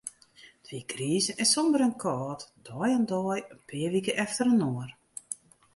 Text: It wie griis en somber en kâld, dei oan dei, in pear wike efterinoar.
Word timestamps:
It 0.63 0.67
wie 0.71 0.81
griis 0.91 1.25
en 1.41 1.49
somber 1.51 1.81
en 1.87 1.95
kâld, 2.03 2.41
dei 2.65 2.79
oan 2.91 3.05
dei, 3.11 3.39
in 3.53 3.61
pear 3.67 3.91
wike 3.95 4.13
efterinoar. 4.23 4.89